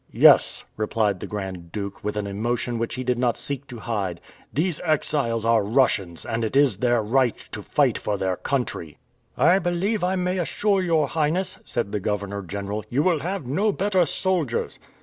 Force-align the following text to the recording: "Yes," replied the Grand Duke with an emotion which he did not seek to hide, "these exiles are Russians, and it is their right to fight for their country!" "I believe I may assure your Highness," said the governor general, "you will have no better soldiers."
"Yes," 0.13 0.65
replied 0.77 1.19
the 1.19 1.27
Grand 1.27 1.71
Duke 1.71 2.03
with 2.03 2.17
an 2.17 2.25
emotion 2.25 2.79
which 2.79 2.95
he 2.95 3.03
did 3.03 3.19
not 3.19 3.37
seek 3.37 3.67
to 3.67 3.77
hide, 3.77 4.19
"these 4.51 4.81
exiles 4.83 5.45
are 5.45 5.63
Russians, 5.63 6.25
and 6.25 6.43
it 6.43 6.55
is 6.55 6.77
their 6.77 7.03
right 7.03 7.37
to 7.51 7.61
fight 7.61 7.99
for 7.99 8.17
their 8.17 8.35
country!" 8.35 8.97
"I 9.37 9.59
believe 9.59 10.03
I 10.03 10.15
may 10.15 10.39
assure 10.39 10.81
your 10.81 11.09
Highness," 11.09 11.59
said 11.63 11.91
the 11.91 11.99
governor 11.99 12.41
general, 12.41 12.83
"you 12.89 13.03
will 13.03 13.19
have 13.19 13.45
no 13.45 13.71
better 13.71 14.03
soldiers." 14.07 14.79